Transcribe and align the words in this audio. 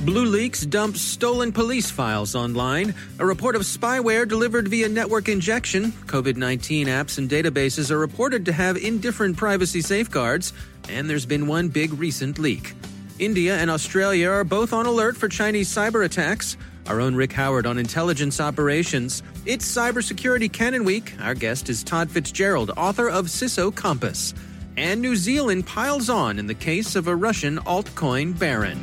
BlueLeaks 0.00 0.66
dumps 0.66 1.02
stolen 1.02 1.52
police 1.52 1.90
files 1.90 2.34
online. 2.34 2.94
A 3.18 3.26
report 3.26 3.54
of 3.54 3.62
spyware 3.62 4.26
delivered 4.26 4.66
via 4.66 4.88
network 4.88 5.28
injection. 5.28 5.92
COVID 6.06 6.36
19 6.36 6.86
apps 6.86 7.18
and 7.18 7.28
databases 7.28 7.90
are 7.90 7.98
reported 7.98 8.46
to 8.46 8.52
have 8.52 8.78
indifferent 8.78 9.36
privacy 9.36 9.82
safeguards. 9.82 10.54
And 10.88 11.08
there's 11.08 11.26
been 11.26 11.46
one 11.46 11.68
big 11.68 11.92
recent 11.92 12.38
leak. 12.38 12.72
India 13.18 13.58
and 13.58 13.70
Australia 13.70 14.30
are 14.30 14.42
both 14.42 14.72
on 14.72 14.86
alert 14.86 15.18
for 15.18 15.28
Chinese 15.28 15.68
cyber 15.68 16.02
attacks. 16.02 16.56
Our 16.86 17.02
own 17.02 17.14
Rick 17.14 17.34
Howard 17.34 17.66
on 17.66 17.76
intelligence 17.76 18.40
operations. 18.40 19.22
It's 19.44 19.70
Cybersecurity 19.70 20.50
Canon 20.50 20.84
Week. 20.84 21.12
Our 21.20 21.34
guest 21.34 21.68
is 21.68 21.84
Todd 21.84 22.10
Fitzgerald, 22.10 22.70
author 22.74 23.10
of 23.10 23.26
CISO 23.26 23.74
Compass. 23.74 24.32
And 24.78 25.02
New 25.02 25.14
Zealand 25.14 25.66
piles 25.66 26.08
on 26.08 26.38
in 26.38 26.46
the 26.46 26.54
case 26.54 26.96
of 26.96 27.06
a 27.06 27.14
Russian 27.14 27.58
altcoin 27.58 28.38
baron. 28.38 28.82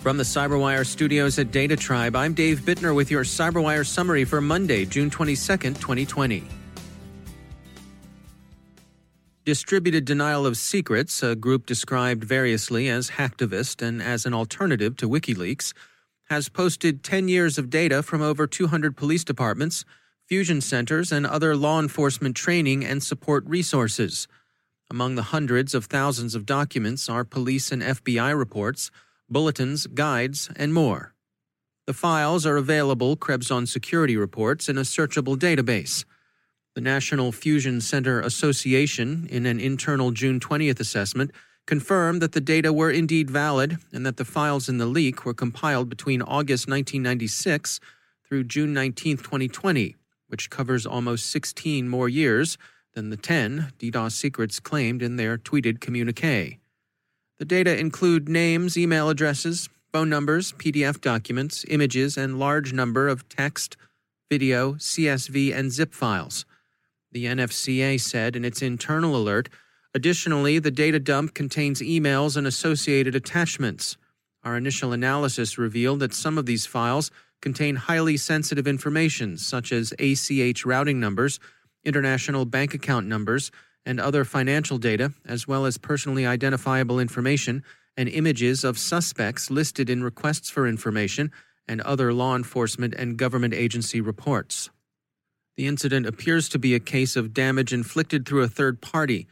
From 0.00 0.16
the 0.16 0.24
Cyberwire 0.24 0.86
studios 0.86 1.38
at 1.38 1.50
Data 1.50 1.76
Tribe, 1.76 2.16
I'm 2.16 2.32
Dave 2.32 2.60
Bittner 2.60 2.94
with 2.94 3.10
your 3.10 3.22
Cyberwire 3.22 3.84
summary 3.84 4.24
for 4.24 4.40
Monday, 4.40 4.86
June 4.86 5.10
22nd, 5.10 5.78
2020. 5.78 6.42
Distributed 9.44 10.06
Denial 10.06 10.46
of 10.46 10.56
Secrets, 10.56 11.22
a 11.22 11.36
group 11.36 11.66
described 11.66 12.24
variously 12.24 12.88
as 12.88 13.10
hacktivist 13.10 13.86
and 13.86 14.00
as 14.00 14.24
an 14.24 14.32
alternative 14.32 14.96
to 14.96 15.06
WikiLeaks, 15.06 15.74
has 16.30 16.48
posted 16.48 17.04
10 17.04 17.28
years 17.28 17.58
of 17.58 17.68
data 17.68 18.02
from 18.02 18.22
over 18.22 18.46
200 18.46 18.96
police 18.96 19.22
departments, 19.22 19.84
fusion 20.24 20.62
centers, 20.62 21.12
and 21.12 21.26
other 21.26 21.54
law 21.54 21.78
enforcement 21.78 22.34
training 22.34 22.86
and 22.86 23.02
support 23.02 23.44
resources. 23.46 24.26
Among 24.90 25.16
the 25.16 25.24
hundreds 25.24 25.74
of 25.74 25.84
thousands 25.84 26.34
of 26.34 26.46
documents 26.46 27.10
are 27.10 27.22
police 27.22 27.70
and 27.70 27.82
FBI 27.82 28.34
reports 28.34 28.90
bulletins, 29.30 29.86
guides, 29.86 30.50
and 30.56 30.74
more. 30.74 31.14
The 31.86 31.94
files 31.94 32.46
are 32.46 32.56
available, 32.56 33.16
Krebs 33.16 33.50
on 33.50 33.66
security 33.66 34.16
reports, 34.16 34.68
in 34.68 34.76
a 34.76 34.82
searchable 34.82 35.36
database. 35.36 36.04
The 36.74 36.80
National 36.80 37.32
Fusion 37.32 37.80
Center 37.80 38.20
Association, 38.20 39.26
in 39.30 39.46
an 39.46 39.58
internal 39.58 40.10
June 40.10 40.38
20th 40.38 40.78
assessment, 40.78 41.32
confirmed 41.66 42.22
that 42.22 42.32
the 42.32 42.40
data 42.40 42.72
were 42.72 42.90
indeed 42.90 43.30
valid 43.30 43.78
and 43.92 44.04
that 44.06 44.16
the 44.16 44.24
files 44.24 44.68
in 44.68 44.78
the 44.78 44.86
leak 44.86 45.24
were 45.24 45.34
compiled 45.34 45.88
between 45.88 46.22
August 46.22 46.68
1996 46.68 47.80
through 48.26 48.44
June 48.44 48.72
19, 48.72 49.16
2020, 49.16 49.96
which 50.28 50.50
covers 50.50 50.86
almost 50.86 51.30
16 51.30 51.88
more 51.88 52.08
years 52.08 52.56
than 52.94 53.10
the 53.10 53.16
10 53.16 53.72
DDoS 53.78 54.12
secrets 54.12 54.60
claimed 54.60 55.02
in 55.02 55.16
their 55.16 55.38
tweeted 55.38 55.80
communique. 55.80 56.58
The 57.40 57.46
data 57.46 57.80
include 57.80 58.28
names, 58.28 58.76
email 58.76 59.08
addresses, 59.08 59.70
phone 59.94 60.10
numbers, 60.10 60.52
PDF 60.52 61.00
documents, 61.00 61.64
images, 61.68 62.18
and 62.18 62.38
large 62.38 62.74
number 62.74 63.08
of 63.08 63.26
text, 63.30 63.78
video, 64.30 64.74
CSV, 64.74 65.56
and 65.56 65.72
zip 65.72 65.94
files. 65.94 66.44
The 67.12 67.24
NFCA 67.24 67.98
said 67.98 68.36
in 68.36 68.44
its 68.44 68.60
internal 68.60 69.16
alert, 69.16 69.48
additionally, 69.94 70.58
the 70.58 70.70
data 70.70 71.00
dump 71.00 71.32
contains 71.32 71.80
emails 71.80 72.36
and 72.36 72.46
associated 72.46 73.14
attachments. 73.14 73.96
Our 74.44 74.58
initial 74.58 74.92
analysis 74.92 75.56
revealed 75.56 76.00
that 76.00 76.12
some 76.12 76.36
of 76.36 76.44
these 76.44 76.66
files 76.66 77.10
contain 77.40 77.76
highly 77.76 78.18
sensitive 78.18 78.68
information 78.68 79.38
such 79.38 79.72
as 79.72 79.94
ACH 79.98 80.66
routing 80.66 81.00
numbers, 81.00 81.40
international 81.86 82.44
bank 82.44 82.74
account 82.74 83.06
numbers, 83.06 83.50
and 83.84 84.00
other 84.00 84.24
financial 84.24 84.78
data, 84.78 85.12
as 85.26 85.48
well 85.48 85.64
as 85.64 85.78
personally 85.78 86.26
identifiable 86.26 87.00
information 87.00 87.62
and 87.96 88.08
images 88.08 88.64
of 88.64 88.78
suspects 88.78 89.50
listed 89.50 89.90
in 89.90 90.02
requests 90.02 90.50
for 90.50 90.66
information 90.66 91.30
and 91.66 91.80
other 91.82 92.12
law 92.12 92.34
enforcement 92.34 92.94
and 92.94 93.16
government 93.16 93.54
agency 93.54 94.00
reports. 94.00 94.70
The 95.56 95.66
incident 95.66 96.06
appears 96.06 96.48
to 96.50 96.58
be 96.58 96.74
a 96.74 96.80
case 96.80 97.16
of 97.16 97.34
damage 97.34 97.72
inflicted 97.72 98.26
through 98.26 98.42
a 98.42 98.48
third 98.48 98.80
party. 98.80 99.26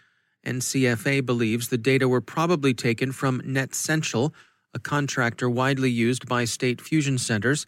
NCFA 0.47 1.25
believes 1.25 1.69
the 1.69 1.79
data 1.79 2.09
were 2.09 2.21
probably 2.21 2.75
taken 2.75 3.13
from 3.13 3.41
Netsential, 3.41 4.33
a 4.75 4.79
contractor 4.79 5.49
widely 5.49 5.91
used 5.91 6.29
by 6.29 6.45
state 6.45 6.81
fusion 6.81 7.19
centers, 7.19 7.67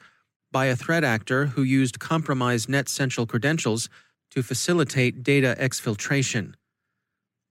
by 0.53 0.67
a 0.67 0.77
threat 0.77 1.05
actor 1.05 1.47
who 1.47 1.63
used 1.63 1.99
compromised 1.99 2.69
Netsential 2.69 3.27
credentials 3.27 3.89
to 4.31 4.43
facilitate 4.43 5.23
data 5.23 5.57
exfiltration. 5.59 6.55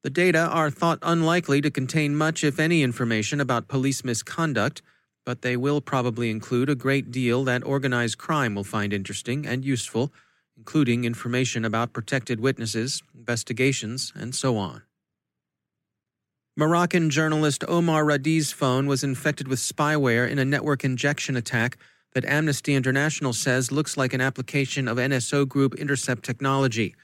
The 0.03 0.09
data 0.09 0.47
are 0.47 0.69
thought 0.69 0.99
unlikely 1.01 1.59
to 1.61 1.69
contain 1.69 2.15
much, 2.15 2.43
if 2.43 2.59
any, 2.59 2.83
information 2.83 3.41
about 3.41 3.67
police 3.67 4.03
misconduct, 4.03 4.81
but 5.25 5.41
they 5.41 5.57
will 5.57 5.81
probably 5.81 6.29
include 6.29 6.69
a 6.69 6.75
great 6.75 7.11
deal 7.11 7.43
that 7.43 7.65
organized 7.65 8.17
crime 8.17 8.55
will 8.55 8.63
find 8.63 8.93
interesting 8.93 9.45
and 9.45 9.65
useful, 9.65 10.13
including 10.57 11.03
information 11.03 11.65
about 11.65 11.91
protected 11.91 12.39
witnesses, 12.39 13.03
investigations, 13.13 14.13
and 14.15 14.33
so 14.33 14.57
on. 14.57 14.83
Moroccan 16.55 17.09
journalist 17.09 17.63
Omar 17.67 18.03
Radi's 18.03 18.51
phone 18.51 18.87
was 18.87 19.03
infected 19.03 19.47
with 19.47 19.59
spyware 19.59 20.29
in 20.29 20.39
a 20.39 20.45
network 20.45 20.83
injection 20.83 21.35
attack 21.35 21.77
that 22.13 22.25
Amnesty 22.25 22.73
International 22.73 23.33
says 23.33 23.71
looks 23.71 23.95
like 23.95 24.13
an 24.13 24.21
application 24.21 24.87
of 24.87 24.97
NSO 24.97 25.47
Group 25.47 25.75
intercept 25.75 26.23
technology. 26.23 26.95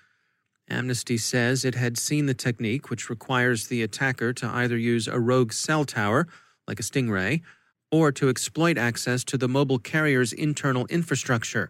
Amnesty 0.70 1.18
says 1.18 1.64
it 1.64 1.76
had 1.76 1.98
seen 1.98 2.26
the 2.26 2.34
technique, 2.34 2.90
which 2.90 3.10
requires 3.10 3.68
the 3.68 3.84
attacker 3.84 4.34
to 4.34 4.48
either 4.48 4.78
use 4.78 5.08
a 5.08 5.20
rogue 5.20 5.54
cell 5.54 5.86
tower, 5.86 6.28
like 6.68 6.80
a 6.80 6.84
Stingray, 6.84 7.42
or 7.92 8.12
to 8.12 8.30
exploit 8.30 8.78
access 8.78 9.24
to 9.26 9.38
the 9.38 9.48
mobile 9.48 9.78
carrier's 9.78 10.34
internal 10.34 10.88
infrastructure, 10.88 11.70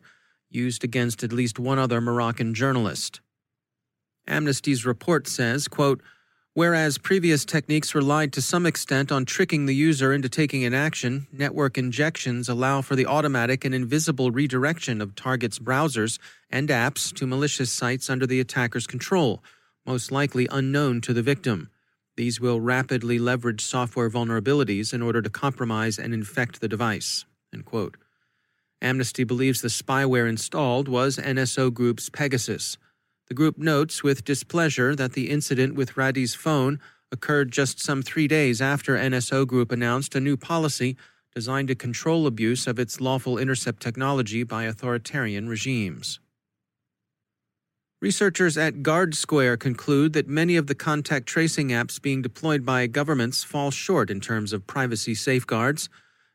used 0.49 0.83
against 0.83 1.23
at 1.23 1.33
least 1.33 1.59
one 1.59 1.77
other 1.77 1.99
Moroccan 1.99 2.53
journalist. 2.53 3.19
Amnesty's 4.27 4.85
report 4.85 5.27
says, 5.27 5.67
quote, 5.67 6.01
Whereas 6.55 6.97
previous 6.97 7.43
techniques 7.43 7.93
relied 7.93 8.31
to 8.31 8.41
some 8.41 8.65
extent 8.65 9.11
on 9.11 9.25
tricking 9.25 9.65
the 9.65 9.75
user 9.75 10.13
into 10.13 10.29
taking 10.29 10.63
an 10.63 10.73
action, 10.73 11.27
network 11.33 11.77
injections 11.77 12.47
allow 12.47 12.81
for 12.81 12.95
the 12.95 13.05
automatic 13.05 13.65
and 13.65 13.75
invisible 13.75 14.31
redirection 14.31 15.01
of 15.01 15.15
targets' 15.15 15.59
browsers 15.59 16.17
and 16.49 16.69
apps 16.69 17.13
to 17.15 17.27
malicious 17.27 17.73
sites 17.73 18.09
under 18.09 18.25
the 18.25 18.39
attacker's 18.39 18.87
control, 18.87 19.43
most 19.85 20.13
likely 20.13 20.47
unknown 20.49 21.01
to 21.01 21.11
the 21.11 21.21
victim. 21.21 21.69
These 22.15 22.39
will 22.39 22.61
rapidly 22.61 23.19
leverage 23.19 23.59
software 23.59 24.09
vulnerabilities 24.09 24.93
in 24.93 25.01
order 25.01 25.21
to 25.21 25.29
compromise 25.29 25.99
and 25.99 26.13
infect 26.13 26.61
the 26.61 26.69
device. 26.69 27.25
Amnesty 28.81 29.25
believes 29.25 29.59
the 29.59 29.67
spyware 29.67 30.29
installed 30.29 30.87
was 30.87 31.17
NSO 31.17 31.73
Group's 31.73 32.09
Pegasus. 32.09 32.77
The 33.27 33.33
group 33.33 33.57
notes 33.57 34.03
with 34.03 34.23
displeasure 34.23 34.95
that 34.95 35.13
the 35.13 35.29
incident 35.29 35.75
with 35.75 35.97
Radi's 35.97 36.35
phone 36.35 36.79
occurred 37.11 37.51
just 37.51 37.79
some 37.79 38.01
three 38.01 38.27
days 38.27 38.61
after 38.61 38.95
NSO 38.95 39.47
Group 39.47 39.71
announced 39.71 40.15
a 40.15 40.19
new 40.19 40.37
policy 40.37 40.95
designed 41.33 41.67
to 41.67 41.75
control 41.75 42.27
abuse 42.27 42.67
of 42.67 42.79
its 42.79 43.01
lawful 43.01 43.37
intercept 43.37 43.81
technology 43.81 44.43
by 44.43 44.63
authoritarian 44.63 45.49
regimes. 45.49 46.19
Researchers 48.01 48.57
at 48.57 48.83
Guardsquare 48.83 49.57
conclude 49.57 50.13
that 50.13 50.27
many 50.27 50.55
of 50.57 50.67
the 50.67 50.75
contact 50.75 51.25
tracing 51.25 51.69
apps 51.69 51.99
being 51.99 52.21
deployed 52.21 52.63
by 52.63 52.85
governments 52.87 53.43
fall 53.43 53.71
short 53.71 54.11
in 54.11 54.19
terms 54.19 54.53
of 54.53 54.67
privacy 54.67 55.15
safeguards. 55.15 55.89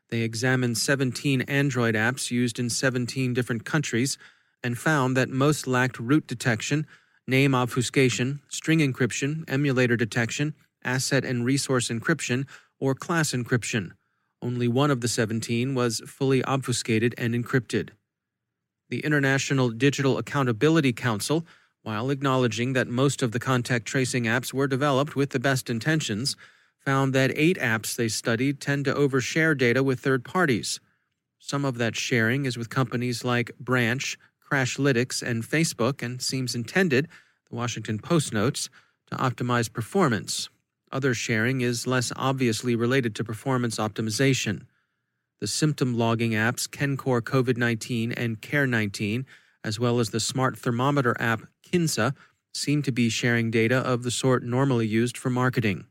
They 0.09 0.21
examined 0.21 0.77
17 0.77 1.41
Android 1.43 1.95
apps 1.95 2.29
used 2.29 2.59
in 2.59 2.69
17 2.69 3.33
different 3.33 3.63
countries 3.63 4.17
and 4.63 4.77
found 4.77 5.17
that 5.17 5.29
most 5.29 5.67
lacked 5.67 5.99
root 5.99 6.27
detection, 6.27 6.85
name 7.27 7.55
obfuscation, 7.55 8.41
string 8.49 8.79
encryption, 8.79 9.43
emulator 9.47 9.95
detection, 9.95 10.53
asset 10.83 11.23
and 11.23 11.45
resource 11.45 11.89
encryption, 11.89 12.47
or 12.79 12.95
class 12.95 13.31
encryption. 13.31 13.91
Only 14.41 14.67
one 14.67 14.89
of 14.89 15.01
the 15.01 15.07
17 15.07 15.75
was 15.75 16.01
fully 16.07 16.41
obfuscated 16.47 17.13
and 17.17 17.35
encrypted. 17.35 17.89
The 18.89 19.05
International 19.05 19.69
Digital 19.69 20.17
Accountability 20.17 20.93
Council, 20.93 21.45
while 21.83 22.09
acknowledging 22.09 22.73
that 22.73 22.87
most 22.87 23.21
of 23.21 23.31
the 23.31 23.39
contact 23.39 23.85
tracing 23.85 24.23
apps 24.25 24.53
were 24.53 24.67
developed 24.67 25.15
with 25.15 25.29
the 25.29 25.39
best 25.39 25.69
intentions, 25.69 26.35
found 26.83 27.13
that 27.13 27.31
eight 27.35 27.57
apps 27.57 27.95
they 27.95 28.07
studied 28.07 28.59
tend 28.59 28.85
to 28.85 28.93
overshare 28.93 29.55
data 29.55 29.83
with 29.83 29.99
third 29.99 30.25
parties. 30.25 30.79
Some 31.37 31.63
of 31.63 31.77
that 31.77 31.95
sharing 31.95 32.45
is 32.45 32.57
with 32.57 32.69
companies 32.69 33.23
like 33.23 33.51
Branch, 33.59 34.17
Crashlytics, 34.51 35.23
and 35.23 35.43
Facebook 35.43 36.03
and 36.03 36.21
seems 36.21 36.55
intended, 36.55 37.07
the 37.49 37.55
Washington 37.55 37.99
Post 37.99 38.33
notes, 38.33 38.69
to 39.09 39.15
optimize 39.15 39.71
performance. 39.71 40.49
Other 40.91 41.13
sharing 41.13 41.61
is 41.61 41.87
less 41.87 42.11
obviously 42.15 42.75
related 42.75 43.15
to 43.15 43.23
performance 43.23 43.77
optimization. 43.77 44.63
The 45.39 45.47
symptom 45.47 45.97
logging 45.97 46.31
apps 46.31 46.67
KenCore 46.67 47.21
COVID 47.21 47.57
19 47.57 48.11
and 48.11 48.41
Care 48.41 48.67
19, 48.67 49.25
as 49.63 49.79
well 49.79 49.99
as 49.99 50.09
the 50.09 50.19
smart 50.19 50.57
thermometer 50.57 51.15
app 51.19 51.43
Kinsa, 51.65 52.13
seem 52.53 52.81
to 52.81 52.91
be 52.91 53.09
sharing 53.09 53.51
data 53.51 53.77
of 53.77 54.03
the 54.03 54.11
sort 54.11 54.43
normally 54.43 54.85
used 54.85 55.17
for 55.17 55.29
marketing. 55.29 55.85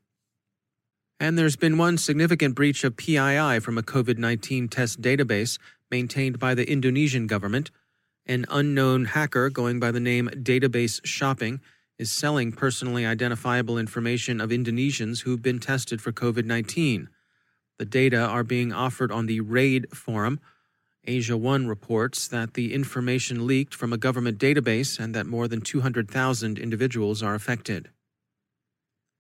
And 1.18 1.38
there's 1.38 1.56
been 1.56 1.78
one 1.78 1.98
significant 1.98 2.54
breach 2.54 2.84
of 2.84 2.96
PII 2.96 3.60
from 3.60 3.78
a 3.78 3.82
COVID 3.82 4.18
19 4.18 4.68
test 4.68 5.00
database 5.00 5.58
maintained 5.90 6.38
by 6.38 6.54
the 6.54 6.70
Indonesian 6.70 7.26
government. 7.26 7.70
An 8.26 8.44
unknown 8.49 9.06
hacker 9.06 9.50
going 9.50 9.81
by 9.81 9.90
the 9.90 10.00
name 10.00 10.28
Database 10.28 11.00
Shopping 11.05 11.61
is 11.99 12.12
selling 12.12 12.52
personally 12.52 13.05
identifiable 13.05 13.78
information 13.78 14.40
of 14.40 14.50
Indonesians 14.50 15.22
who've 15.22 15.43
been 15.43 15.58
tested 15.58 16.00
for 16.00 16.12
COVID 16.12 16.44
19. 16.44 17.08
The 17.78 17.84
data 17.84 18.19
are 18.19 18.44
being 18.44 18.72
offered 18.72 19.11
on 19.11 19.26
the 19.26 19.40
RAID 19.40 19.94
forum. 19.94 20.40
Asia 21.05 21.37
One 21.37 21.67
reports 21.67 22.28
that 22.28 22.55
the 22.55 22.75
information 22.75 23.46
leaked 23.46 23.75
from 23.75 23.93
a 23.93 23.99
government 23.99 24.38
database 24.38 24.99
and 24.99 25.14
that 25.14 25.26
more 25.26 25.49
than 25.49 25.61
200,000 25.61 26.58
individuals 26.58 27.22
are 27.22 27.34
affected. 27.34 27.90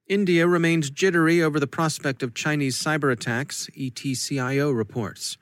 India 0.06 0.46
remains 0.46 0.90
jittery 0.90 1.42
over 1.42 1.58
the 1.60 1.66
prospect 1.66 2.22
of 2.22 2.34
Chinese 2.34 2.76
cyber 2.76 3.12
attacks, 3.12 3.70
ETCIO 3.76 4.76
reports. 4.76 5.38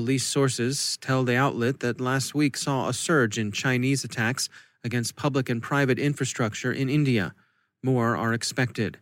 Police 0.00 0.26
sources 0.26 0.96
tell 1.02 1.24
the 1.24 1.36
outlet 1.36 1.80
that 1.80 2.00
last 2.00 2.34
week 2.34 2.56
saw 2.56 2.88
a 2.88 2.94
surge 2.94 3.36
in 3.36 3.52
Chinese 3.52 4.02
attacks 4.02 4.48
against 4.82 5.14
public 5.14 5.50
and 5.50 5.60
private 5.60 5.98
infrastructure 5.98 6.72
in 6.72 6.88
India. 6.88 7.34
More 7.82 8.16
are 8.16 8.32
expected. 8.32 8.96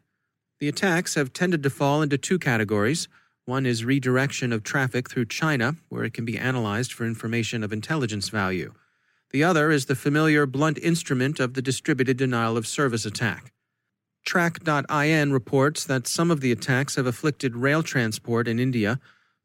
The 0.59 0.67
attacks 0.67 1.15
have 1.15 1.33
tended 1.33 1.63
to 1.63 1.71
fall 1.71 2.03
into 2.03 2.19
two 2.19 2.37
categories 2.37 3.07
one 3.45 3.65
is 3.65 3.85
redirection 3.85 4.53
of 4.53 4.65
traffic 4.65 5.09
through 5.09 5.27
China, 5.27 5.77
where 5.89 6.03
it 6.03 6.15
can 6.15 6.25
be 6.25 6.37
analyzed 6.37 6.93
for 6.93 7.07
information 7.07 7.63
of 7.63 7.73
intelligence 7.73 8.29
value. 8.29 8.75
The 9.31 9.45
other 9.45 9.71
is 9.71 9.87
the 9.87 9.95
familiar 9.95 10.47
blunt 10.47 10.79
instrument 10.79 11.39
of 11.39 11.55
the 11.55 11.63
distributed 11.63 12.17
denial 12.17 12.57
of 12.57 12.67
service 12.67 13.07
attack. 13.07 13.53
Trak.in 14.27 15.33
reports 15.33 15.85
that 15.85 16.09
some 16.09 16.33
of 16.33 16.41
the 16.41 16.51
attacks 16.51 16.97
have 16.97 17.07
afflicted 17.07 17.55
rail 17.55 17.85
transport 17.85 18.49
in 18.49 18.59
India. 18.59 18.99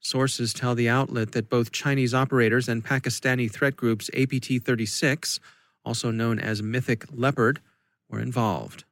Sources 0.03 0.53
tell 0.53 0.75
the 0.75 0.89
outlet 0.89 1.31
that 1.31 1.49
both 1.49 1.71
Chinese 1.71 2.13
operators 2.13 2.67
and 2.67 2.83
Pakistani 2.83 3.49
threat 3.49 3.77
groups 3.77 4.09
APT 4.13 4.61
36, 4.61 5.39
also 5.85 6.11
known 6.11 6.39
as 6.39 6.61
Mythic 6.61 7.05
Leopard, 7.11 7.61
were 8.09 8.19
involved. 8.19 8.83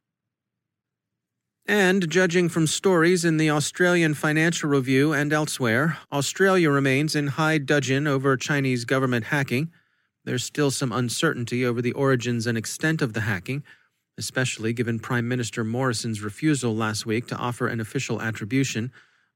And 1.68 2.10
judging 2.10 2.50
from 2.50 2.66
stories 2.66 3.24
in 3.24 3.38
the 3.38 3.50
Australian 3.50 4.13
Financial 4.13 4.69
Review 4.69 5.13
and 5.13 5.31
elsewhere, 5.31 5.98
Australia 6.12 6.69
remains 6.72 7.16
in 7.16 7.28
high 7.28 7.60
dudgeon 7.60 8.08
over 8.08 8.36
Chinese 8.36 8.86
government 8.86 9.25
hacking. 9.25 9.69
There's 10.24 10.44
still 10.44 10.72
some 10.72 10.92
uncertainty 10.92 11.66
over 11.66 11.81
the 11.81 11.94
origins 11.94 12.48
and 12.48 12.58
extent 12.58 13.02
of 13.02 13.13
the 13.13 13.22
hacking, 13.22 13.63
especially 14.18 14.74
given 14.74 15.00
Prime 15.00 15.28
Minister 15.28 15.63
Morrison's 15.63 16.22
refusal 16.22 16.75
last 16.75 17.06
week 17.06 17.28
to 17.28 17.36
offer 17.36 17.68
an 17.68 17.80
official 17.80 18.22
attribution. 18.22 18.92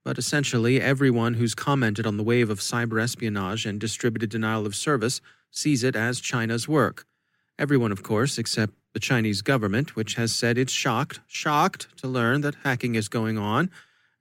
But 0.06 0.20
essentially, 0.20 0.80
everyone 0.80 1.34
who's 1.34 1.56
commented 1.56 2.06
on 2.06 2.16
the 2.16 2.24
wave 2.24 2.52
of 2.52 2.60
cyber 2.60 3.02
espionage 3.02 3.66
and 3.66 3.80
distributed 3.80 4.30
denial 4.30 4.68
of 4.68 4.76
service 4.76 5.20
sees 5.50 5.84
it 5.84 5.96
as 5.96 6.20
China's 6.22 6.68
work. 6.68 7.06
Everyone, 7.58 7.92
of 7.92 8.04
course, 8.04 8.38
except 8.38 8.74
the 8.94 9.00
Chinese 9.00 9.42
government, 9.42 9.96
which 9.96 10.14
has 10.14 10.32
said 10.32 10.60
it's 10.60 10.72
shocked, 10.72 11.22
shocked 11.26 11.88
to 11.98 12.08
learn 12.08 12.42
that 12.42 12.56
hacking 12.64 12.94
is 12.94 13.10
going 13.10 13.40
on 13.40 13.72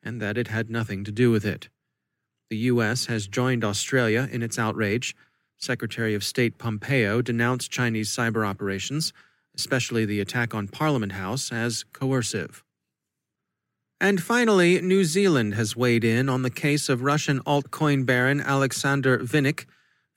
and 0.03 0.23
that 0.23 0.39
it 0.39 0.49
had 0.49 0.71
nothing 0.71 1.05
to 1.05 1.13
do 1.13 1.31
with 1.31 1.45
it. 1.45 1.69
The 2.49 2.57
U.S. 2.73 3.07
has 3.07 3.27
joined 3.27 3.63
Australia 3.63 4.27
in 4.33 4.43
its 4.43 4.59
outrage. 4.59 5.15
Secretary 5.59 6.15
of 6.15 6.25
State 6.25 6.57
Pompeo 6.57 7.21
denounced 7.21 7.71
Chinese 7.71 8.09
cyber 8.09 8.47
operations, 8.47 9.13
especially 9.55 10.07
the 10.07 10.21
attack 10.21 10.55
on 10.55 10.67
Parliament 10.67 11.13
House, 11.13 11.53
as 11.53 11.85
coercive. 11.93 12.64
And 14.01 14.23
finally, 14.23 14.81
New 14.81 15.05
Zealand 15.05 15.55
has 15.55 15.77
weighed 15.77 16.05
in 16.05 16.29
on 16.29 16.43
the 16.43 16.51
case 16.51 16.89
of 16.89 17.03
Russian 17.03 17.41
altcoin 17.41 18.05
baron 18.05 18.41
Alexander 18.41 19.19
Vinnik 19.19 19.67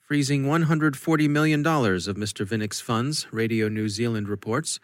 freezing 0.08 0.46
$140 0.46 1.30
million 1.30 1.60
of 1.68 2.16
Mr. 2.16 2.46
Vinnik's 2.46 2.80
funds, 2.80 3.28
Radio 3.34 3.68
New 3.68 3.90
Zealand 3.90 4.30
reports. 4.30 4.80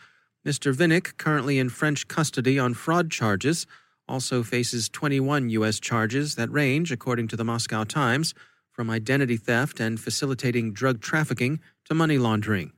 Mr. 0.45 0.75
Vinnik, 0.75 1.15
currently 1.15 1.59
in 1.59 1.69
French 1.69 2.09
custody 2.09 2.59
on 2.59 2.73
fraud 2.73 3.09
charges, 3.09 3.65
also 4.05 4.43
faces 4.43 4.89
21 4.89 5.49
U.S. 5.51 5.79
charges 5.79 6.35
that 6.35 6.51
range, 6.51 6.91
according 6.91 7.29
to 7.29 7.37
the 7.37 7.45
Moscow 7.45 7.85
Times, 7.85 8.33
from 8.69 8.89
identity 8.89 9.37
theft 9.37 9.79
and 9.79 9.97
facilitating 9.97 10.73
drug 10.73 10.99
trafficking 10.99 11.61
to 11.85 11.93
money 11.93 12.17
laundering. 12.17 12.73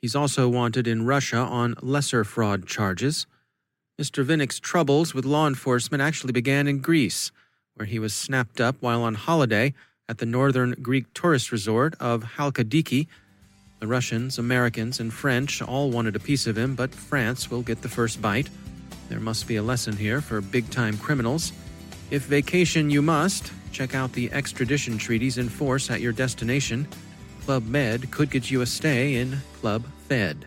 He's 0.00 0.14
also 0.14 0.48
wanted 0.48 0.86
in 0.86 1.04
Russia 1.04 1.38
on 1.38 1.74
lesser 1.82 2.22
fraud 2.22 2.64
charges. 2.68 3.26
Mr. 4.00 4.24
Vinnik's 4.24 4.58
troubles 4.58 5.14
with 5.14 5.24
law 5.24 5.46
enforcement 5.46 6.02
actually 6.02 6.32
began 6.32 6.66
in 6.66 6.78
Greece, 6.78 7.30
where 7.74 7.86
he 7.86 7.98
was 7.98 8.14
snapped 8.14 8.60
up 8.60 8.76
while 8.80 9.02
on 9.02 9.14
holiday 9.14 9.74
at 10.08 10.18
the 10.18 10.26
northern 10.26 10.72
Greek 10.82 11.12
tourist 11.14 11.52
resort 11.52 11.94
of 12.00 12.22
Halkidiki. 12.36 13.06
The 13.80 13.86
Russians, 13.86 14.38
Americans, 14.38 14.98
and 14.98 15.12
French 15.12 15.60
all 15.60 15.90
wanted 15.90 16.16
a 16.16 16.20
piece 16.20 16.46
of 16.46 16.56
him, 16.56 16.74
but 16.74 16.94
France 16.94 17.50
will 17.50 17.62
get 17.62 17.82
the 17.82 17.88
first 17.88 18.22
bite. 18.22 18.48
There 19.08 19.20
must 19.20 19.46
be 19.46 19.56
a 19.56 19.62
lesson 19.62 19.96
here 19.96 20.20
for 20.20 20.40
big 20.40 20.70
time 20.70 20.96
criminals. 20.96 21.52
If 22.10 22.22
vacation 22.22 22.90
you 22.90 23.02
must, 23.02 23.52
check 23.72 23.94
out 23.94 24.12
the 24.12 24.32
extradition 24.32 24.98
treaties 24.98 25.38
in 25.38 25.48
force 25.48 25.90
at 25.90 26.00
your 26.00 26.12
destination. 26.12 26.88
Club 27.44 27.66
Med 27.66 28.10
could 28.10 28.30
get 28.30 28.50
you 28.50 28.60
a 28.60 28.66
stay 28.66 29.16
in 29.16 29.38
Club 29.60 29.84
Fed. 30.08 30.46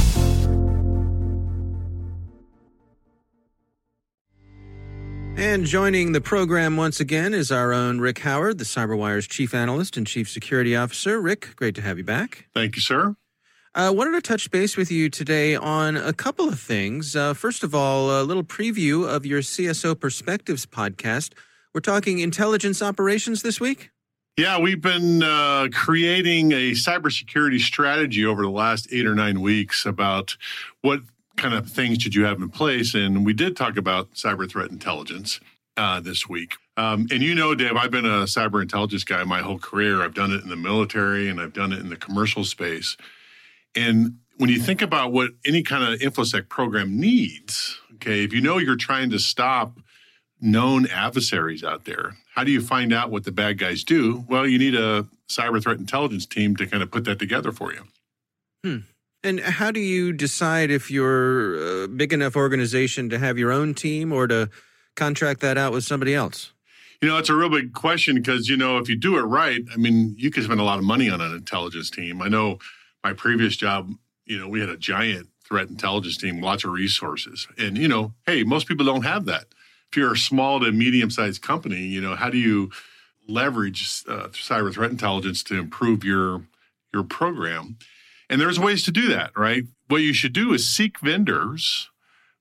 And 5.37 5.65
joining 5.65 6.11
the 6.11 6.21
program 6.21 6.77
once 6.77 6.99
again 6.99 7.33
is 7.33 7.51
our 7.51 7.73
own 7.73 7.99
Rick 7.99 8.19
Howard, 8.19 8.57
the 8.57 8.63
CyberWire's 8.63 9.27
chief 9.27 9.53
analyst 9.53 9.97
and 9.97 10.05
chief 10.05 10.29
security 10.29 10.75
officer. 10.75 11.19
Rick, 11.19 11.55
great 11.55 11.73
to 11.75 11.81
have 11.81 11.97
you 11.97 12.03
back. 12.03 12.47
Thank 12.53 12.75
you, 12.75 12.81
sir. 12.81 13.15
I 13.73 13.87
uh, 13.87 13.93
wanted 13.93 14.11
to 14.11 14.21
touch 14.21 14.51
base 14.51 14.75
with 14.75 14.91
you 14.91 15.09
today 15.09 15.55
on 15.55 15.95
a 15.95 16.11
couple 16.11 16.49
of 16.49 16.59
things. 16.59 17.15
Uh, 17.15 17.33
first 17.33 17.63
of 17.63 17.73
all, 17.73 18.21
a 18.21 18.23
little 18.23 18.43
preview 18.43 19.07
of 19.07 19.25
your 19.25 19.39
CSO 19.39 19.97
Perspectives 19.97 20.65
podcast. 20.65 21.31
We're 21.73 21.79
talking 21.79 22.19
intelligence 22.19 22.81
operations 22.81 23.41
this 23.41 23.61
week. 23.61 23.91
Yeah, 24.37 24.59
we've 24.59 24.81
been 24.81 25.23
uh, 25.23 25.69
creating 25.73 26.51
a 26.51 26.71
cybersecurity 26.71 27.59
strategy 27.59 28.25
over 28.25 28.41
the 28.41 28.49
last 28.49 28.87
eight 28.91 29.05
or 29.05 29.15
nine 29.15 29.39
weeks 29.39 29.85
about 29.85 30.35
what 30.81 30.99
kind 31.41 31.55
of 31.55 31.67
things 31.67 32.01
should 32.01 32.15
you 32.15 32.25
have 32.25 32.41
in 32.41 32.49
place? 32.49 32.93
And 32.93 33.25
we 33.25 33.33
did 33.33 33.57
talk 33.57 33.75
about 33.75 34.11
cyber 34.13 34.49
threat 34.49 34.69
intelligence 34.69 35.39
uh, 35.75 35.99
this 35.99 36.29
week. 36.29 36.53
Um, 36.77 37.07
and 37.11 37.21
you 37.21 37.35
know, 37.35 37.55
Dave, 37.55 37.75
I've 37.75 37.91
been 37.91 38.05
a 38.05 38.23
cyber 38.23 38.61
intelligence 38.61 39.03
guy 39.03 39.23
my 39.23 39.41
whole 39.41 39.59
career. 39.59 40.01
I've 40.01 40.13
done 40.13 40.31
it 40.31 40.43
in 40.43 40.49
the 40.49 40.55
military 40.55 41.27
and 41.27 41.41
I've 41.41 41.53
done 41.53 41.73
it 41.73 41.79
in 41.79 41.89
the 41.89 41.95
commercial 41.95 42.43
space. 42.43 42.95
And 43.75 44.17
when 44.37 44.49
you 44.49 44.59
think 44.59 44.81
about 44.81 45.11
what 45.11 45.31
any 45.45 45.63
kind 45.63 45.83
of 45.83 45.99
InfoSec 45.99 46.49
program 46.49 46.99
needs, 46.99 47.79
okay, 47.95 48.23
if 48.23 48.33
you 48.33 48.41
know 48.41 48.57
you're 48.57 48.75
trying 48.75 49.09
to 49.11 49.19
stop 49.19 49.79
known 50.39 50.87
adversaries 50.87 51.63
out 51.63 51.85
there, 51.85 52.17
how 52.35 52.43
do 52.43 52.51
you 52.51 52.61
find 52.61 52.93
out 52.93 53.11
what 53.11 53.23
the 53.23 53.31
bad 53.31 53.57
guys 53.57 53.83
do? 53.83 54.25
Well, 54.27 54.47
you 54.47 54.57
need 54.57 54.75
a 54.75 55.07
cyber 55.27 55.61
threat 55.61 55.77
intelligence 55.77 56.25
team 56.25 56.55
to 56.55 56.65
kind 56.65 56.83
of 56.83 56.91
put 56.91 57.05
that 57.05 57.19
together 57.19 57.51
for 57.51 57.73
you. 57.73 57.83
Hmm. 58.63 58.77
And 59.23 59.39
how 59.39 59.71
do 59.71 59.79
you 59.79 60.13
decide 60.13 60.71
if 60.71 60.89
you're 60.89 61.83
a 61.83 61.87
big 61.87 62.11
enough 62.11 62.35
organization 62.35 63.09
to 63.09 63.19
have 63.19 63.37
your 63.37 63.51
own 63.51 63.73
team 63.73 64.11
or 64.11 64.27
to 64.27 64.49
contract 64.95 65.41
that 65.41 65.57
out 65.57 65.73
with 65.73 65.83
somebody 65.83 66.15
else? 66.15 66.51
You 67.01 67.09
know, 67.09 67.17
it's 67.17 67.29
a 67.29 67.35
real 67.35 67.49
big 67.49 67.73
question 67.73 68.15
because, 68.15 68.47
you 68.47 68.57
know, 68.57 68.77
if 68.77 68.89
you 68.89 68.95
do 68.95 69.17
it 69.17 69.23
right, 69.23 69.61
I 69.73 69.77
mean, 69.77 70.15
you 70.17 70.31
can 70.31 70.43
spend 70.43 70.59
a 70.59 70.63
lot 70.63 70.77
of 70.77 70.83
money 70.83 71.09
on 71.09 71.21
an 71.21 71.33
intelligence 71.33 71.89
team. 71.89 72.21
I 72.21 72.27
know 72.27 72.59
my 73.03 73.13
previous 73.13 73.55
job, 73.55 73.91
you 74.25 74.39
know, 74.39 74.47
we 74.47 74.59
had 74.59 74.69
a 74.69 74.77
giant 74.77 75.27
threat 75.43 75.67
intelligence 75.67 76.17
team, 76.17 76.41
lots 76.41 76.63
of 76.63 76.71
resources. 76.71 77.47
And, 77.57 77.77
you 77.77 77.87
know, 77.87 78.13
hey, 78.25 78.43
most 78.43 78.67
people 78.67 78.85
don't 78.85 79.03
have 79.03 79.25
that. 79.25 79.45
If 79.91 79.97
you're 79.97 80.13
a 80.13 80.17
small 80.17 80.59
to 80.59 80.71
medium 80.71 81.09
sized 81.09 81.41
company, 81.41 81.81
you 81.81 82.01
know, 82.01 82.15
how 82.15 82.29
do 82.29 82.37
you 82.37 82.71
leverage 83.27 84.03
uh, 84.07 84.27
cyber 84.29 84.73
threat 84.73 84.91
intelligence 84.91 85.43
to 85.43 85.59
improve 85.59 86.03
your 86.03 86.43
your 86.93 87.03
program? 87.03 87.77
And 88.31 88.39
there's 88.39 88.59
ways 88.59 88.83
to 88.83 88.91
do 88.91 89.09
that, 89.09 89.37
right? 89.37 89.65
What 89.89 89.97
you 89.97 90.13
should 90.13 90.31
do 90.31 90.53
is 90.53 90.67
seek 90.67 91.01
vendors 91.01 91.89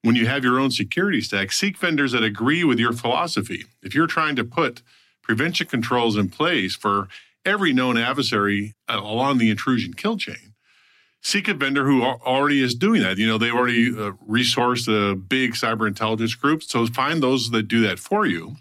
when 0.03 0.15
you 0.15 0.29
have 0.29 0.45
your 0.45 0.61
own 0.61 0.71
security 0.71 1.21
stack, 1.21 1.51
seek 1.51 1.77
vendors 1.77 2.13
that 2.13 2.23
agree 2.23 2.63
with 2.63 2.79
your 2.79 2.93
philosophy. 2.93 3.65
If 3.83 3.93
you're 3.93 4.07
trying 4.07 4.37
to 4.37 4.45
put 4.45 4.83
prevention 5.21 5.67
controls 5.67 6.17
in 6.17 6.29
place 6.29 6.77
for 6.77 7.09
every 7.45 7.73
known 7.73 7.99
adversary 7.99 8.75
uh, 8.89 9.01
along 9.03 9.39
the 9.39 9.51
intrusion 9.51 9.93
kill 9.93 10.17
chain, 10.17 10.55
seek 11.21 11.49
a 11.49 11.55
vendor 11.55 11.85
who 11.85 12.05
already 12.05 12.63
is 12.63 12.77
doing 12.77 13.03
that. 13.03 13.19
You 13.19 13.27
know, 13.27 13.37
they 13.37 13.51
already 13.51 13.93
uh, 13.95 14.13
resource 14.25 14.87
the 14.87 15.21
big 15.29 15.55
cyber 15.55 15.89
intelligence 15.89 16.37
groups. 16.37 16.71
So 16.71 16.87
find 16.87 17.21
those 17.21 17.51
that 17.51 17.65
do 17.65 17.81
that 17.81 17.99
for 17.99 18.25
you 18.27 18.57